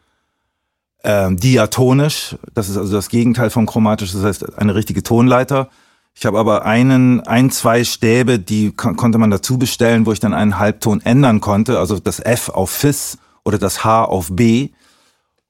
äh, 1.04 1.34
diatonisch. 1.34 2.36
Das 2.54 2.70
ist 2.70 2.78
also 2.78 2.94
das 2.94 3.10
Gegenteil 3.10 3.50
von 3.50 3.66
chromatisch, 3.66 4.12
das 4.12 4.24
heißt 4.24 4.58
eine 4.58 4.76
richtige 4.76 5.04
Tonleiter. 5.04 5.70
Ich 6.14 6.26
habe 6.26 6.40
aber 6.40 6.66
einen, 6.66 7.22
ein, 7.22 7.52
zwei 7.52 7.84
Stäbe, 7.84 8.40
die 8.40 8.72
konnte 8.72 9.20
man 9.20 9.30
dazu 9.30 9.60
bestellen, 9.60 10.06
wo 10.06 10.12
ich 10.12 10.20
dann 10.20 10.34
einen 10.34 10.58
Halbton 10.58 11.00
ändern 11.02 11.42
konnte, 11.42 11.78
also 11.78 12.00
das 12.00 12.20
F 12.20 12.50
auf 12.50 12.72
Fis 12.72 13.20
oder 13.46 13.60
das 13.60 13.84
H 13.84 14.04
auf 14.06 14.30
B. 14.32 14.70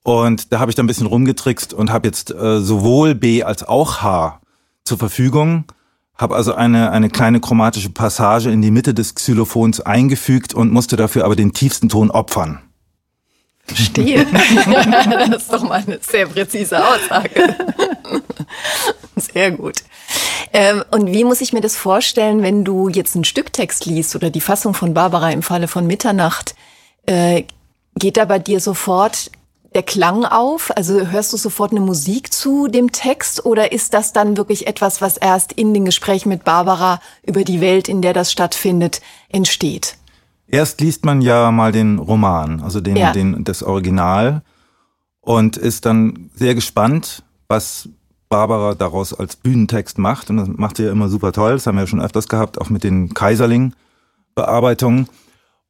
Und 0.04 0.52
da 0.52 0.60
habe 0.60 0.70
ich 0.70 0.76
dann 0.76 0.86
ein 0.86 0.88
bisschen 0.88 1.08
rumgetrickst 1.08 1.74
und 1.74 1.90
habe 1.90 2.08
jetzt 2.08 2.32
äh, 2.32 2.60
sowohl 2.60 3.16
B 3.16 3.44
als 3.44 3.64
auch 3.64 4.02
H 4.02 4.42
zur 4.84 4.98
Verfügung, 4.98 5.66
habe 6.18 6.36
also 6.36 6.54
eine, 6.54 6.92
eine 6.92 7.10
kleine 7.10 7.40
chromatische 7.40 7.90
Passage 7.90 8.50
in 8.50 8.62
die 8.62 8.72
Mitte 8.72 8.94
des 8.94 9.16
Xylophons 9.16 9.82
eingefügt 9.82 10.54
und 10.54 10.72
musste 10.72 10.96
dafür 10.96 11.26
aber 11.26 11.36
den 11.36 11.54
tiefsten 11.54 11.90
Ton 11.90 12.12
opfern. 12.12 12.60
Verstehe. 13.66 14.26
das 15.30 15.44
ist 15.44 15.54
doch 15.54 15.64
mal 15.64 15.84
eine 15.86 16.00
sehr 16.02 16.26
präzise 16.26 16.80
Aussage. 16.86 17.56
Sehr 19.16 19.52
gut. 19.52 19.84
Ähm, 20.54 20.84
und 20.92 21.12
wie 21.12 21.24
muss 21.24 21.42
ich 21.42 21.54
mir 21.54 21.62
das 21.62 21.76
vorstellen, 21.76 22.42
wenn 22.44 22.64
du 22.64 22.88
jetzt 22.88 23.16
einen 23.16 23.26
Stücktext 23.26 23.86
liest 23.86 24.16
oder 24.16 24.30
die 24.30 24.42
Fassung 24.42 24.74
von 24.74 24.94
Barbara 24.94 25.32
im 25.32 25.44
Falle 25.44 25.68
von 25.68 25.86
Mitternacht? 25.86 26.56
Äh, 27.06 27.44
geht 27.96 28.18
da 28.18 28.26
bei 28.26 28.40
dir 28.40 28.60
sofort 28.60 29.32
der 29.78 29.84
Klang 29.84 30.26
auf? 30.26 30.76
Also 30.76 31.08
hörst 31.08 31.32
du 31.32 31.38
sofort 31.38 31.72
eine 31.72 31.80
Musik 31.80 32.34
zu 32.34 32.68
dem 32.68 32.92
Text 32.92 33.46
oder 33.46 33.72
ist 33.72 33.94
das 33.94 34.12
dann 34.12 34.36
wirklich 34.36 34.68
etwas, 34.68 35.02
was 35.02 35.16
erst 35.18 35.54
in 35.54 35.74
den 35.74 35.86
Gesprächen 35.86 36.30
mit 36.30 36.44
Barbara 36.44 37.00
über 37.24 37.44
die 37.44 37.62
Welt, 37.62 37.88
in 37.88 38.02
der 38.02 38.14
das 38.14 38.32
stattfindet, 38.32 39.02
entsteht? 39.30 39.98
Erst 40.48 40.82
liest 40.82 41.06
man 41.06 41.22
ja 41.22 41.52
mal 41.52 41.72
den 41.72 42.00
Roman, 42.00 42.62
also 42.62 42.82
den, 42.82 42.96
ja. 42.96 43.12
den, 43.12 43.44
das 43.44 43.64
Original 43.64 44.42
und 45.22 45.58
ist 45.58 45.86
dann 45.86 46.30
sehr 46.34 46.56
gespannt, 46.56 47.24
was 47.48 47.90
Barbara 48.30 48.76
daraus 48.76 49.14
als 49.14 49.36
Bühnentext 49.36 49.98
macht. 49.98 50.30
Und 50.30 50.38
das 50.38 50.48
macht 50.48 50.78
sie 50.78 50.86
ja 50.86 50.92
immer 50.92 51.10
super 51.10 51.32
toll. 51.32 51.54
Das 51.54 51.68
haben 51.68 51.76
wir 51.76 51.82
ja 51.82 51.88
schon 51.88 52.02
öfters 52.02 52.28
gehabt, 52.28 52.60
auch 52.60 52.70
mit 52.70 52.84
den 52.84 53.14
Kaiserling-Bearbeitungen. 53.14 55.08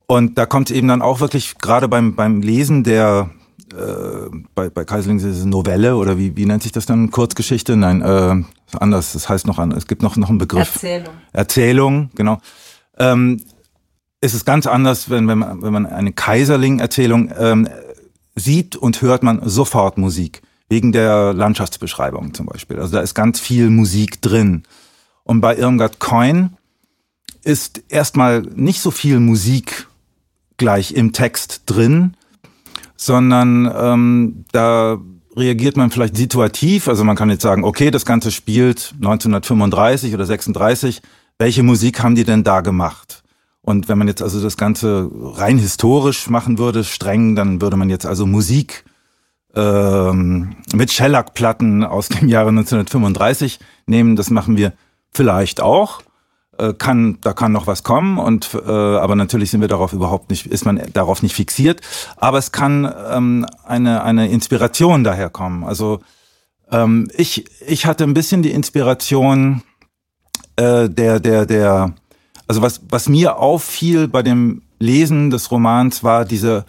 Und 0.08 0.38
da 0.38 0.46
kommt 0.46 0.72
eben 0.72 0.88
dann 0.88 1.02
auch 1.02 1.20
wirklich 1.20 1.58
gerade 1.58 1.88
beim, 1.88 2.16
beim 2.16 2.42
Lesen 2.42 2.84
der, 2.84 3.30
äh, 3.74 4.30
bei, 4.56 4.70
bei 4.70 4.86
Kaiserling 4.86 5.18
ist 5.18 5.26
es 5.26 5.46
Novelle 5.46 5.96
oder 5.96 6.18
wie, 6.18 6.36
wie 6.36 6.46
nennt 6.46 6.64
sich 6.64 6.72
das 6.72 6.86
dann? 6.86 7.12
Kurzgeschichte? 7.12 7.76
Nein, 7.76 8.02
äh, 8.02 8.44
anders. 8.78 9.14
Das 9.14 9.30
heißt 9.30 9.48
noch 9.48 9.60
an, 9.60 9.72
es 9.72 9.88
gibt 9.88 10.02
noch, 10.02 10.16
noch 10.16 10.30
einen 10.30 10.38
Begriff. 10.38 10.76
Erzählung. 10.76 11.14
Erzählung, 11.34 12.10
genau. 12.16 12.38
Ähm, 12.98 13.42
ist 14.22 14.34
es 14.34 14.46
ganz 14.46 14.68
anders, 14.68 15.10
wenn, 15.10 15.28
wenn, 15.28 15.38
man, 15.38 15.62
wenn 15.62 15.74
man 15.74 15.86
eine 15.86 16.12
Kaiserling-Erzählung 16.12 17.32
ähm, 17.38 17.68
sieht 18.36 18.76
und 18.76 19.02
hört 19.02 19.24
man 19.24 19.48
sofort 19.48 19.98
Musik. 19.98 20.42
Wegen 20.70 20.92
der 20.92 21.34
Landschaftsbeschreibung 21.34 22.34
zum 22.34 22.46
Beispiel. 22.48 22.80
Also 22.80 22.94
da 22.94 23.02
ist 23.02 23.14
ganz 23.14 23.40
viel 23.40 23.70
Musik 23.70 24.22
drin. 24.22 24.64
Und 25.24 25.40
bei 25.40 25.56
Irmgard 25.56 26.00
Coin 26.00 26.58
ist 27.44 27.84
erstmal 27.88 28.42
nicht 28.42 28.82
so 28.82 28.92
viel 28.92 29.20
Musik 29.20 29.88
gleich 30.58 30.92
im 30.94 31.14
Text 31.14 31.62
drin, 31.68 32.18
sondern 32.98 33.72
ähm, 33.74 34.46
da 34.52 34.98
reagiert 35.36 35.78
man 35.78 35.92
vielleicht 35.92 36.18
situativ. 36.18 36.88
Also 36.88 37.04
man 37.04 37.16
kann 37.16 37.30
jetzt 37.30 37.44
sagen, 37.44 37.64
okay, 37.64 37.92
das 37.92 38.06
Ganze 38.06 38.32
spielt 38.32 38.94
1935 38.98 40.14
oder 40.14 40.26
36. 40.26 41.02
Welche 41.38 41.64
Musik 41.64 42.02
haben 42.02 42.16
die 42.16 42.24
denn 42.24 42.44
da 42.44 42.62
gemacht? 42.62 43.24
Und 43.62 43.88
wenn 43.88 43.98
man 43.98 44.08
jetzt 44.08 44.22
also 44.22 44.42
das 44.42 44.58
Ganze 44.58 45.10
rein 45.14 45.58
historisch 45.58 46.30
machen 46.30 46.58
würde, 46.58 46.84
streng, 46.84 47.36
dann 47.36 47.62
würde 47.62 47.78
man 47.78 47.90
jetzt 47.90 48.06
also 48.06 48.26
Musik 48.26 48.86
ähm, 49.56 50.56
mit 50.74 50.92
Shellac-Platten 50.92 51.84
aus 51.84 52.10
dem 52.10 52.30
Jahre 52.30 52.50
1935 52.50 53.60
nehmen. 53.86 54.16
Das 54.16 54.30
machen 54.30 54.58
wir 54.58 54.74
vielleicht 55.12 55.62
auch. 55.62 56.02
Äh, 56.60 56.74
kann, 56.74 57.20
da 57.22 57.34
kann 57.34 57.52
noch 57.52 57.68
was 57.68 57.84
kommen 57.84 58.18
und 58.18 58.56
äh, 58.56 58.72
aber 58.72 59.16
natürlich 59.16 59.52
sind 59.52 59.62
wir 59.62 59.68
darauf 59.68 59.94
überhaupt 59.94 60.32
nicht, 60.32 60.48
ist 60.48 60.66
man 60.66 60.82
darauf 60.92 61.22
nicht 61.22 61.36
fixiert. 61.36 61.82
Aber 62.16 62.40
es 62.40 62.52
kann 62.52 62.92
ähm, 63.12 63.46
eine 63.64 64.04
eine 64.04 64.30
Inspiration 64.30 65.04
daher 65.04 65.30
kommen. 65.30 65.64
Also 65.64 66.00
ähm, 66.72 67.10
ich 67.16 67.46
ich 67.68 67.86
hatte 67.86 68.06
ein 68.06 68.16
bisschen 68.16 68.42
die 68.42 68.52
Inspiration 68.52 69.62
äh, 70.56 70.90
der 70.90 71.20
der 71.20 71.46
der 71.46 71.94
also 72.48 72.64
was 72.64 72.82
was 72.90 73.08
mir 73.08 73.38
auffiel 73.38 74.08
bei 74.08 74.24
dem 74.24 74.64
Lesen 74.80 75.30
des 75.30 75.52
Romans 75.52 76.04
war 76.04 76.26
diese 76.26 76.66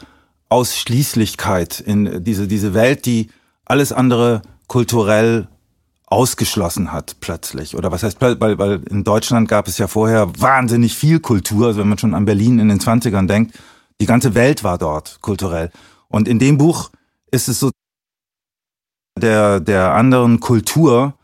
Ausschließlichkeit 0.50 1.80
in 1.80 2.23
diese 2.25 2.47
diese 2.47 2.75
Welt, 2.75 3.07
die 3.07 3.30
alles 3.64 3.92
andere 3.92 4.42
kulturell 4.66 5.49
ausgeschlossen 6.11 6.91
hat 6.93 7.17
plötzlich. 7.21 7.77
Oder 7.77 7.93
was 7.93 8.03
heißt, 8.03 8.21
weil, 8.21 8.41
weil 8.41 8.83
in 8.88 9.05
Deutschland 9.05 9.49
gab 9.49 9.69
es 9.69 9.77
ja 9.79 9.87
vorher 9.87 10.41
wahnsinnig 10.41 10.95
viel 10.97 11.21
Kultur, 11.21 11.69
also 11.69 11.81
wenn 11.81 11.88
man 11.88 11.99
schon 11.99 12.15
an 12.15 12.25
Berlin 12.25 12.59
in 12.59 12.69
den 12.69 12.81
20ern 12.81 13.27
denkt, 13.27 13.59
die 14.00 14.07
ganze 14.07 14.35
Welt 14.35 14.65
war 14.65 14.79
dort 14.79 15.19
kulturell. 15.21 15.71
Und 16.09 16.27
in 16.27 16.38
dem 16.38 16.57
Buch 16.57 16.91
ist 17.31 17.49
es 17.49 17.61
so, 17.61 17.71
der, 19.19 19.61
der 19.61 19.95
anderen 19.95 20.41
Kultur, 20.41 21.15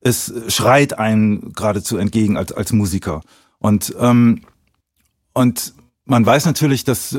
es 0.00 0.32
schreit 0.48 0.98
einen 0.98 1.52
geradezu 1.52 1.96
entgegen 1.96 2.36
als, 2.36 2.52
als 2.52 2.72
Musiker. 2.72 3.20
Und, 3.58 3.94
ähm, 4.00 4.42
und 5.34 5.74
man 6.04 6.24
weiß 6.24 6.46
natürlich, 6.46 6.84
dass 6.84 7.12
äh, 7.12 7.18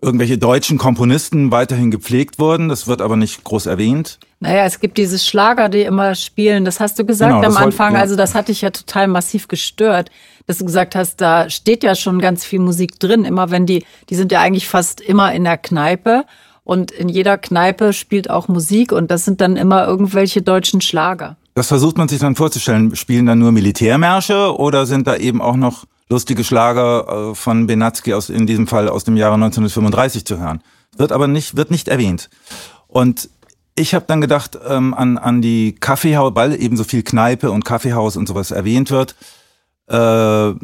irgendwelche 0.00 0.38
deutschen 0.38 0.78
Komponisten 0.78 1.50
weiterhin 1.50 1.90
gepflegt 1.90 2.38
wurden. 2.38 2.68
Das 2.68 2.86
wird 2.86 3.02
aber 3.02 3.16
nicht 3.16 3.44
groß 3.44 3.66
erwähnt. 3.66 4.18
Naja, 4.38 4.64
es 4.64 4.80
gibt 4.80 4.98
dieses 4.98 5.26
Schlager, 5.26 5.68
die 5.68 5.82
immer 5.82 6.14
spielen. 6.14 6.64
Das 6.64 6.78
hast 6.78 6.98
du 6.98 7.06
gesagt 7.06 7.42
genau, 7.42 7.46
am 7.46 7.56
Anfang. 7.56 7.88
Wollte, 7.88 7.96
ja. 7.96 8.02
Also 8.02 8.16
das 8.16 8.34
hat 8.34 8.48
dich 8.48 8.60
ja 8.60 8.70
total 8.70 9.08
massiv 9.08 9.48
gestört, 9.48 10.10
dass 10.46 10.58
du 10.58 10.66
gesagt 10.66 10.94
hast, 10.94 11.20
da 11.20 11.48
steht 11.48 11.82
ja 11.82 11.94
schon 11.94 12.20
ganz 12.20 12.44
viel 12.44 12.58
Musik 12.58 13.00
drin. 13.00 13.24
Immer 13.24 13.50
wenn 13.50 13.64
die, 13.64 13.84
die 14.10 14.14
sind 14.14 14.32
ja 14.32 14.40
eigentlich 14.40 14.68
fast 14.68 15.00
immer 15.00 15.32
in 15.32 15.44
der 15.44 15.56
Kneipe. 15.56 16.24
Und 16.64 16.90
in 16.90 17.08
jeder 17.08 17.38
Kneipe 17.38 17.92
spielt 17.92 18.28
auch 18.28 18.48
Musik 18.48 18.92
und 18.92 19.10
das 19.10 19.24
sind 19.24 19.40
dann 19.40 19.56
immer 19.56 19.86
irgendwelche 19.86 20.42
deutschen 20.42 20.80
Schlager. 20.80 21.36
Das 21.54 21.68
versucht 21.68 21.96
man 21.96 22.08
sich 22.08 22.18
dann 22.18 22.34
vorzustellen. 22.34 22.94
Spielen 22.96 23.24
dann 23.24 23.38
nur 23.38 23.52
Militärmärsche 23.52 24.54
oder 24.58 24.84
sind 24.84 25.06
da 25.06 25.16
eben 25.16 25.40
auch 25.40 25.56
noch 25.56 25.84
lustige 26.10 26.44
Schlager 26.44 27.30
äh, 27.30 27.34
von 27.34 27.66
Benatzky 27.66 28.14
aus, 28.14 28.30
in 28.30 28.46
diesem 28.46 28.66
Fall 28.66 28.88
aus 28.88 29.04
dem 29.04 29.16
Jahre 29.16 29.34
1935 29.34 30.24
zu 30.24 30.38
hören. 30.38 30.60
Wird 30.96 31.12
aber 31.12 31.28
nicht, 31.28 31.56
wird 31.56 31.70
nicht 31.70 31.88
erwähnt. 31.88 32.28
Und 32.88 33.30
ich 33.76 33.94
habe 33.94 34.06
dann 34.08 34.20
gedacht 34.20 34.58
ähm, 34.66 34.94
an, 34.94 35.18
an 35.18 35.42
die 35.42 35.74
Kaffeehaus, 35.74 36.34
weil 36.34 36.60
eben 36.60 36.76
so 36.76 36.84
viel 36.84 37.02
Kneipe 37.02 37.50
und 37.50 37.64
Kaffeehaus 37.64 38.16
und 38.16 38.26
sowas 38.26 38.50
erwähnt 38.50 38.90
wird, 38.90 39.14
äh, 39.88 40.54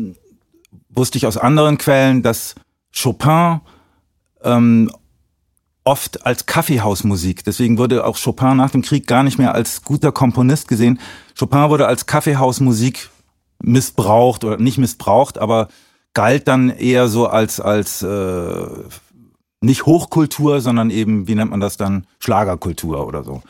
wusste 0.88 1.18
ich 1.18 1.26
aus 1.26 1.36
anderen 1.36 1.78
Quellen, 1.78 2.22
dass 2.22 2.54
Chopin 2.94 3.60
ähm, 4.42 4.90
oft 5.84 6.24
als 6.24 6.46
Kaffeehausmusik, 6.46 7.44
deswegen 7.44 7.76
wurde 7.76 8.06
auch 8.06 8.18
Chopin 8.22 8.56
nach 8.56 8.70
dem 8.70 8.82
Krieg 8.82 9.06
gar 9.06 9.22
nicht 9.22 9.38
mehr 9.38 9.54
als 9.54 9.82
guter 9.82 10.12
Komponist 10.12 10.68
gesehen. 10.68 10.98
Chopin 11.38 11.68
wurde 11.70 11.86
als 11.86 12.06
Kaffeehausmusik 12.06 13.10
missbraucht 13.62 14.44
oder 14.44 14.56
nicht 14.56 14.78
missbraucht, 14.78 15.38
aber 15.38 15.68
galt 16.14 16.48
dann 16.48 16.70
eher 16.70 17.08
so 17.08 17.26
als 17.26 17.60
als 17.60 18.02
äh, 18.02 18.66
nicht 19.62 19.86
Hochkultur, 19.86 20.60
sondern 20.60 20.90
eben, 20.90 21.28
wie 21.28 21.34
nennt 21.34 21.50
man 21.50 21.60
das 21.60 21.76
dann, 21.76 22.06
Schlagerkultur 22.18 23.06
oder 23.06 23.24
so. 23.24 23.42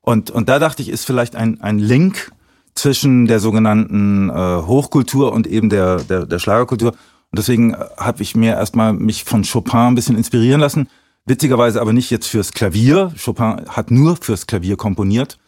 Und, 0.00 0.30
und 0.30 0.48
da 0.48 0.58
dachte 0.58 0.82
ich, 0.82 0.88
ist 0.88 1.04
vielleicht 1.04 1.34
ein, 1.34 1.60
ein 1.60 1.78
Link 1.78 2.32
zwischen 2.74 3.26
der 3.26 3.40
sogenannten 3.40 4.30
äh, 4.30 4.32
Hochkultur 4.32 5.32
und 5.32 5.46
eben 5.46 5.68
der, 5.68 5.96
der, 5.96 6.26
der 6.26 6.38
Schlagerkultur. 6.38 6.92
Und 6.92 7.38
deswegen 7.38 7.74
äh, 7.74 7.78
habe 7.96 8.22
ich 8.22 8.36
mir 8.36 8.54
erstmal 8.54 8.92
mich 8.92 9.24
von 9.24 9.42
Chopin 9.42 9.80
ein 9.80 9.94
bisschen 9.94 10.16
inspirieren 10.16 10.60
lassen. 10.60 10.88
Witzigerweise 11.24 11.80
aber 11.80 11.92
nicht 11.92 12.10
jetzt 12.10 12.28
fürs 12.28 12.52
Klavier. 12.52 13.12
Chopin 13.22 13.62
hat 13.68 13.90
nur 13.90 14.16
fürs 14.16 14.46
Klavier 14.46 14.76
komponiert, 14.76 15.38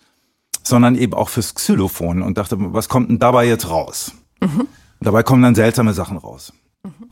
sondern 0.65 0.97
eben 0.97 1.15
auch 1.15 1.29
fürs 1.29 1.55
Xylophon 1.55 2.23
und 2.23 2.37
dachte, 2.37 2.57
was 2.59 2.89
kommt 2.89 3.11
denn 3.11 3.21
dabei 3.21 3.47
jetzt 3.47 3.71
raus? 3.71 4.13
Mhm. 4.41 4.67
Dabei 5.01 5.23
kommen 5.23 5.43
dann 5.43 5.55
seltsame 5.55 5.95
Sachen 5.95 6.17
raus. 6.17 6.53
Mhm. 6.83 7.11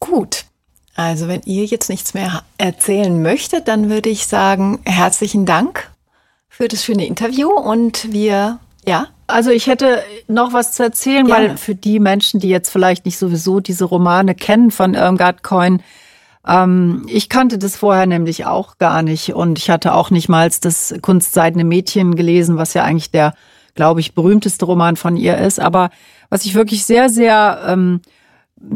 Gut. 0.00 0.47
Also 0.98 1.28
wenn 1.28 1.42
ihr 1.44 1.64
jetzt 1.64 1.88
nichts 1.88 2.12
mehr 2.12 2.42
erzählen 2.58 3.22
möchtet, 3.22 3.68
dann 3.68 3.88
würde 3.88 4.08
ich 4.08 4.26
sagen, 4.26 4.80
herzlichen 4.84 5.46
Dank 5.46 5.88
für 6.48 6.66
das 6.66 6.84
schöne 6.84 7.06
Interview 7.06 7.50
und 7.52 8.12
wir, 8.12 8.58
ja. 8.84 9.06
Also 9.28 9.50
ich 9.50 9.68
hätte 9.68 10.02
noch 10.26 10.52
was 10.52 10.72
zu 10.72 10.82
erzählen, 10.82 11.28
Gerne. 11.28 11.50
weil 11.50 11.56
für 11.56 11.76
die 11.76 12.00
Menschen, 12.00 12.40
die 12.40 12.48
jetzt 12.48 12.70
vielleicht 12.70 13.04
nicht 13.04 13.16
sowieso 13.16 13.60
diese 13.60 13.84
Romane 13.84 14.34
kennen 14.34 14.72
von 14.72 14.94
Irmgard 14.94 15.44
Coin, 15.44 15.84
ähm, 16.44 17.06
ich 17.06 17.28
kannte 17.28 17.58
das 17.58 17.76
vorher 17.76 18.06
nämlich 18.06 18.46
auch 18.46 18.76
gar 18.78 19.04
nicht 19.04 19.34
und 19.34 19.56
ich 19.56 19.70
hatte 19.70 19.94
auch 19.94 20.10
nicht 20.10 20.28
mal 20.28 20.50
das 20.60 20.96
Kunstseidene 21.00 21.62
Mädchen 21.62 22.16
gelesen, 22.16 22.56
was 22.56 22.74
ja 22.74 22.82
eigentlich 22.82 23.12
der, 23.12 23.34
glaube 23.76 24.00
ich, 24.00 24.16
berühmteste 24.16 24.64
Roman 24.64 24.96
von 24.96 25.16
ihr 25.16 25.38
ist. 25.38 25.60
Aber 25.60 25.90
was 26.28 26.44
ich 26.44 26.56
wirklich 26.56 26.84
sehr, 26.84 27.08
sehr 27.08 27.60
ähm, 27.68 28.00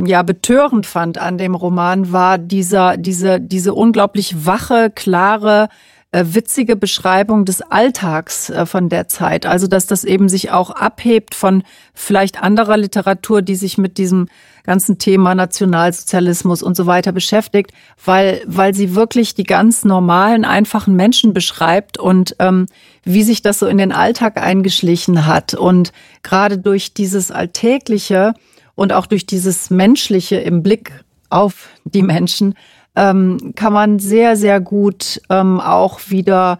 ja 0.05 0.23
betörend 0.23 0.87
fand 0.87 1.19
an 1.19 1.39
dem 1.39 1.55
Roman 1.55 2.12
war 2.12 2.39
dieser 2.39 2.97
diese 2.97 3.41
diese 3.41 3.75
unglaublich 3.75 4.47
wache 4.47 4.91
klare 4.91 5.69
äh, 6.12 6.25
witzige 6.35 6.77
Beschreibung 6.77 7.47
des 7.47 7.62
Alltags 7.62 8.51
äh, 8.51 8.67
von 8.67 8.91
der 8.91 9.09
Zeit. 9.09 9.47
Also 9.47 9.67
dass 9.67 9.87
das 9.87 10.05
eben 10.05 10.29
sich 10.29 10.51
auch 10.51 10.71
abhebt 10.71 11.35
von 11.35 11.62
vielleicht 11.95 12.43
anderer 12.43 12.77
Literatur, 12.77 13.41
die 13.41 13.57
sich 13.57 13.79
mit 13.79 13.97
diesem 13.97 14.29
ganzen 14.62 14.99
Thema 14.99 15.35
Nationalsozialismus 15.35 16.62
und 16.62 16.77
so 16.77 16.87
weiter 16.87 17.12
beschäftigt, 17.12 17.73
weil, 18.05 18.43
weil 18.47 18.75
sie 18.75 18.95
wirklich 18.95 19.35
die 19.35 19.45
ganz 19.45 19.85
normalen, 19.85 20.45
einfachen 20.45 20.95
Menschen 20.95 21.33
beschreibt 21.33 21.99
und 21.99 22.37
ähm, 22.39 22.67
wie 23.05 23.23
sich 23.23 23.43
das 23.43 23.59
so 23.59 23.67
in 23.67 23.79
den 23.79 23.91
Alltag 23.91 24.37
eingeschlichen 24.37 25.27
hat. 25.27 25.55
Und 25.55 25.93
gerade 26.23 26.59
durch 26.59 26.93
dieses 26.93 27.31
Alltägliche 27.31 28.35
und 28.75 28.93
auch 28.93 29.07
durch 29.07 29.26
dieses 29.26 29.71
Menschliche 29.71 30.37
im 30.37 30.62
Blick 30.62 30.93
auf 31.31 31.69
die 31.85 32.02
Menschen 32.02 32.55
ähm, 32.95 33.52
kann 33.57 33.73
man 33.73 33.99
sehr, 33.99 34.37
sehr 34.37 34.61
gut 34.61 35.21
ähm, 35.31 35.61
auch 35.61 36.00
wieder 36.09 36.59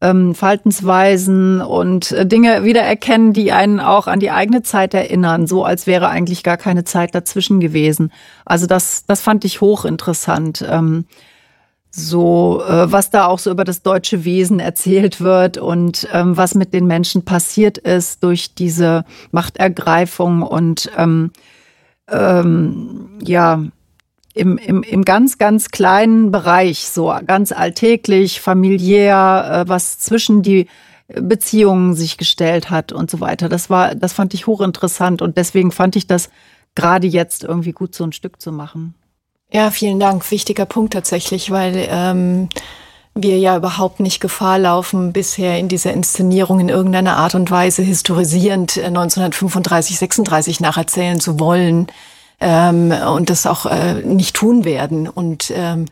ähm, 0.00 0.34
Verhaltensweisen 0.34 1.60
und 1.60 2.12
äh, 2.12 2.26
Dinge 2.26 2.64
wiedererkennen, 2.64 3.32
die 3.32 3.52
einen 3.52 3.80
auch 3.80 4.06
an 4.06 4.20
die 4.20 4.30
eigene 4.30 4.62
Zeit 4.62 4.94
erinnern, 4.94 5.46
so 5.46 5.64
als 5.64 5.86
wäre 5.86 6.08
eigentlich 6.08 6.42
gar 6.42 6.56
keine 6.56 6.84
Zeit 6.84 7.14
dazwischen 7.14 7.60
gewesen. 7.60 8.12
Also 8.44 8.66
das, 8.66 9.06
das 9.06 9.20
fand 9.20 9.44
ich 9.44 9.60
hochinteressant. 9.60 10.64
Ähm, 10.68 11.06
so, 11.96 12.60
äh, 12.66 12.90
was 12.90 13.10
da 13.10 13.26
auch 13.26 13.38
so 13.38 13.50
über 13.50 13.62
das 13.62 13.82
deutsche 13.82 14.24
Wesen 14.24 14.58
erzählt 14.58 15.20
wird 15.20 15.58
und 15.58 16.08
ähm, 16.12 16.36
was 16.36 16.56
mit 16.56 16.74
den 16.74 16.86
Menschen 16.86 17.24
passiert 17.24 17.78
ist 17.78 18.24
durch 18.24 18.54
diese 18.54 19.04
Machtergreifung 19.30 20.42
und 20.42 20.90
ähm, 20.96 21.30
ähm, 22.10 23.10
ja, 23.22 23.62
im, 24.34 24.58
im, 24.58 24.82
im 24.82 25.04
ganz, 25.04 25.38
ganz 25.38 25.68
kleinen 25.68 26.32
Bereich, 26.32 26.88
so 26.88 27.14
ganz 27.26 27.52
alltäglich, 27.52 28.40
familiär, 28.40 29.64
äh, 29.64 29.68
was 29.68 30.00
zwischen 30.00 30.42
die 30.42 30.66
Beziehungen 31.06 31.94
sich 31.94 32.16
gestellt 32.16 32.70
hat 32.70 32.90
und 32.90 33.08
so 33.08 33.20
weiter. 33.20 33.48
Das 33.48 33.70
war, 33.70 33.94
das 33.94 34.12
fand 34.12 34.34
ich 34.34 34.48
hochinteressant 34.48 35.22
und 35.22 35.36
deswegen 35.36 35.70
fand 35.70 35.94
ich 35.94 36.08
das 36.08 36.28
gerade 36.74 37.06
jetzt 37.06 37.44
irgendwie 37.44 37.72
gut, 37.72 37.94
so 37.94 38.02
ein 38.02 38.12
Stück 38.12 38.40
zu 38.40 38.50
machen. 38.50 38.94
Ja, 39.52 39.70
vielen 39.70 40.00
Dank. 40.00 40.30
Wichtiger 40.30 40.66
Punkt 40.66 40.92
tatsächlich, 40.92 41.50
weil 41.50 41.86
ähm, 41.88 42.48
wir 43.14 43.38
ja 43.38 43.56
überhaupt 43.56 44.00
nicht 44.00 44.20
Gefahr 44.20 44.58
laufen, 44.58 45.12
bisher 45.12 45.58
in 45.58 45.68
dieser 45.68 45.92
Inszenierung 45.92 46.58
in 46.60 46.68
irgendeiner 46.68 47.16
Art 47.16 47.34
und 47.34 47.50
Weise 47.50 47.82
historisierend 47.82 48.76
1935, 48.78 49.94
äh, 49.94 49.98
36 49.98 50.60
nacherzählen 50.60 51.20
zu 51.20 51.38
wollen 51.38 51.86
ähm, 52.40 52.90
und 52.90 53.30
das 53.30 53.46
auch 53.46 53.66
äh, 53.66 53.94
nicht 54.02 54.34
tun 54.34 54.64
werden. 54.64 55.08
Und 55.08 55.52
ähm, 55.54 55.86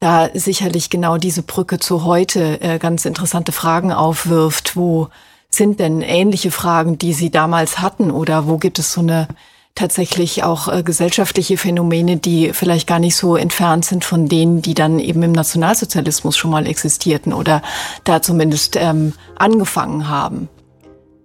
da 0.00 0.30
sicherlich 0.32 0.88
genau 0.88 1.18
diese 1.18 1.42
Brücke 1.42 1.78
zu 1.78 2.04
heute 2.04 2.60
äh, 2.62 2.78
ganz 2.78 3.04
interessante 3.04 3.52
Fragen 3.52 3.92
aufwirft. 3.92 4.74
Wo 4.74 5.08
sind 5.50 5.80
denn 5.80 6.00
ähnliche 6.00 6.50
Fragen, 6.50 6.96
die 6.96 7.12
Sie 7.12 7.30
damals 7.30 7.78
hatten? 7.80 8.10
Oder 8.10 8.48
wo 8.48 8.56
gibt 8.56 8.78
es 8.78 8.92
so 8.92 9.02
eine 9.02 9.28
tatsächlich 9.74 10.44
auch 10.44 10.68
äh, 10.68 10.82
gesellschaftliche 10.82 11.56
Phänomene, 11.56 12.16
die 12.16 12.52
vielleicht 12.52 12.86
gar 12.86 12.98
nicht 12.98 13.16
so 13.16 13.36
entfernt 13.36 13.84
sind 13.84 14.04
von 14.04 14.28
denen, 14.28 14.62
die 14.62 14.74
dann 14.74 14.98
eben 14.98 15.22
im 15.22 15.32
Nationalsozialismus 15.32 16.36
schon 16.36 16.50
mal 16.50 16.66
existierten 16.66 17.32
oder 17.32 17.62
da 18.04 18.22
zumindest 18.22 18.76
ähm, 18.76 19.14
angefangen 19.36 20.08
haben. 20.08 20.48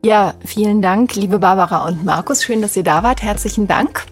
Ja, 0.05 0.35
vielen 0.45 0.81
Dank, 0.81 1.15
liebe 1.15 1.39
Barbara 1.39 1.85
und 1.87 2.05
Markus. 2.05 2.43
Schön, 2.43 2.61
dass 2.61 2.77
ihr 2.77 2.83
da 2.83 3.03
wart. 3.03 3.23
Herzlichen 3.23 3.67
Dank. 3.67 4.05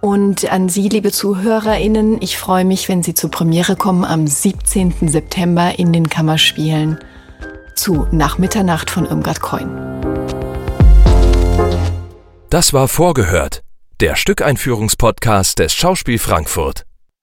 Und 0.00 0.50
an 0.50 0.68
Sie, 0.68 0.88
liebe 0.88 1.10
ZuhörerInnen, 1.10 2.22
ich 2.22 2.38
freue 2.38 2.64
mich, 2.64 2.88
wenn 2.88 3.02
Sie 3.02 3.14
zur 3.14 3.30
Premiere 3.30 3.74
kommen 3.74 4.04
am 4.04 4.26
17. 4.26 5.08
September 5.08 5.78
in 5.78 5.92
den 5.92 6.08
Kammerspielen 6.08 6.98
zu 7.74 8.06
Nach 8.12 8.38
Mitternacht 8.38 8.90
von 8.90 9.06
Irmgard 9.06 9.40
Coin. 9.40 9.68
Das 12.50 12.72
war 12.72 12.88
vorgehört, 12.88 13.62
der 14.00 14.14
Stückeinführungspodcast 14.14 15.58
des 15.58 15.74
Schauspiel 15.74 16.18
Frankfurt. 16.18 16.87